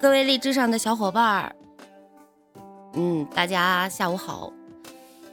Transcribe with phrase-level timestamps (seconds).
[0.00, 1.52] 各位荔枝上的小伙伴儿，
[2.94, 4.50] 嗯，大家下午好。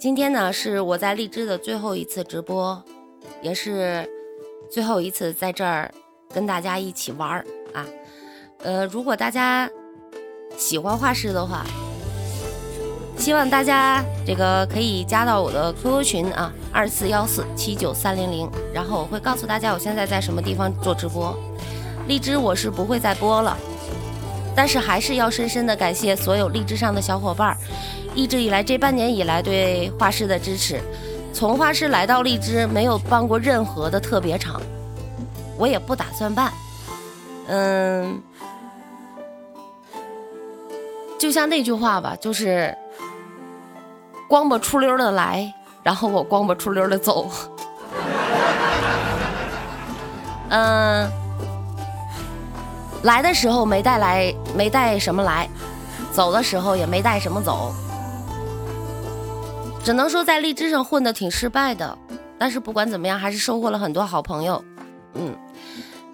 [0.00, 2.82] 今天呢是我在荔枝的最后一次直播，
[3.40, 4.04] 也是
[4.68, 5.88] 最后一次在这儿
[6.34, 7.86] 跟大家一起玩儿啊。
[8.64, 9.70] 呃，如果大家
[10.56, 11.64] 喜欢画室的话，
[13.16, 21.32] 希望大家这个可以加到我的 QQ 群啊，二四幺四七九三零零，然后我会告诉大家我现在在什么地方做直播。
[22.08, 23.56] 荔枝我是不会再播了，
[24.58, 27.56] 但是还是要深深的感谢所有荔枝上的小伙伴，
[28.12, 30.80] 一直以来这半年以来对画室的支持。
[31.32, 34.60] 从画室来到荔枝，没有办过任何的特别场，
[35.56, 36.52] 我也不打算办。
[37.46, 38.20] 嗯，
[41.20, 42.76] 就像那句话吧，就是
[44.28, 45.54] 光不出溜的来，
[45.84, 47.30] 然后我光不出溜的走。
[50.48, 51.08] 嗯，
[53.04, 55.48] 来的时候没带来，没带什么来，
[56.12, 57.72] 走的时候也没带什么走，
[59.84, 61.96] 只能说在荔枝上混的挺失败的，
[62.38, 64.62] 但是不管怎么样，还是收获了很多好朋友。
[65.14, 65.36] 嗯，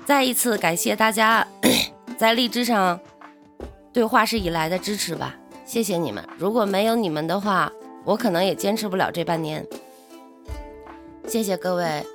[0.04, 1.46] 再一次感谢大家
[2.16, 3.00] 在荔枝上
[3.92, 6.22] 对画室以来的支持吧，谢谢你们。
[6.38, 7.72] 如果没有你们的话，
[8.04, 9.66] 我可能也坚持不了这半年。
[11.26, 12.06] 谢谢各位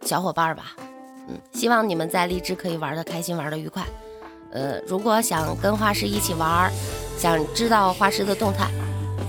[0.00, 0.74] 小伙伴吧，
[1.28, 3.84] 嗯，希望你们在荔枝可以玩的开心，玩的愉快。
[4.50, 6.72] 呃，如果想跟画师一起玩，
[7.18, 8.66] 想知道画师的动态，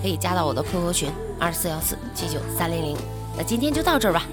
[0.01, 2.97] 可以加到我的 QQ 群二四幺四七九三零零。
[3.37, 4.23] 那今天就到这儿吧，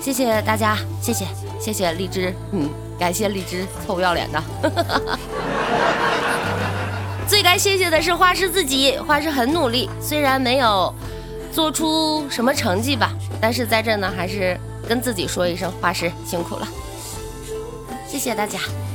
[0.00, 1.26] 谢谢大家，谢谢
[1.60, 2.68] 谢谢荔枝，嗯，
[2.98, 4.42] 感谢荔枝臭不要脸的。
[7.28, 10.94] 最该谢谢的是画师自己，画师很努力，虽然没有
[11.52, 14.56] 做出什么成绩吧，但是在这呢，还是
[14.88, 16.68] 跟自己说一声，画师辛苦了，
[18.06, 18.85] 谢谢大家。